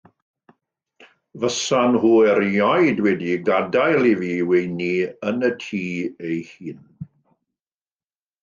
[1.41, 4.91] Fysan nhw erioed wedi gadael i fi weini
[5.33, 5.79] yn y tŷ
[6.31, 6.81] ei hun.